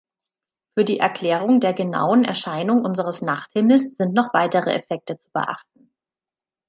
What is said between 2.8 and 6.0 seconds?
unseres Nachthimmels sind noch weitere Effekte zu beachten.